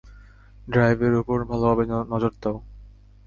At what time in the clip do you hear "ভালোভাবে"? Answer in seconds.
1.49-1.83